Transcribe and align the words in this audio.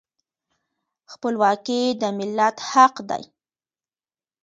خپلواکي 1.11 1.81
د 2.01 2.03
ملت 2.17 2.55
حق 2.71 2.95
دی. 3.09 3.23